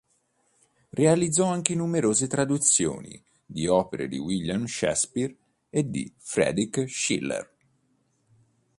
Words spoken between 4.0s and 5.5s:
di William Shakespeare